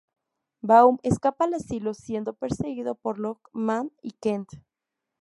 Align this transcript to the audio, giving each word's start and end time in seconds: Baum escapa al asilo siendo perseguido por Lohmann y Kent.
Baum 0.63 0.97
escapa 1.03 1.45
al 1.45 1.53
asilo 1.53 1.93
siendo 1.93 2.33
perseguido 2.33 2.95
por 2.95 3.19
Lohmann 3.19 3.91
y 4.01 4.13
Kent. 4.13 4.49